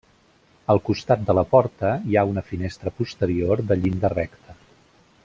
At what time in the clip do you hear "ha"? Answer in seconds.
2.21-2.25